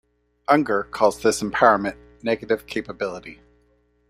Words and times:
Unger 0.47 0.81
calls 0.85 1.21
this 1.21 1.43
empowerment 1.43 1.95
negative 2.23 2.65
capability. 2.65 3.39